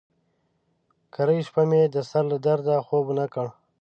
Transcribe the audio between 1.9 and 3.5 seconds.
د سر له درده خوب ونه کړ.